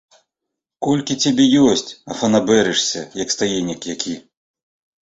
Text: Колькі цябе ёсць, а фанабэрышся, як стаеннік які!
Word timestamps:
Колькі 0.87 1.17
цябе 1.25 1.45
ёсць, 1.65 1.85
а 2.09 2.17
фанабэрышся, 2.23 3.07
як 3.25 3.29
стаеннік 3.39 3.81
які! 3.97 4.21